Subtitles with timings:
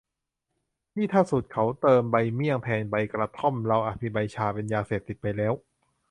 [0.95, 5.53] นี่ถ้าสูตรเค้าเติมใบเมี่ยงแทนใบกระท่อม เราอาจมีใบชาเป็นยาเสพติดไปแล้ว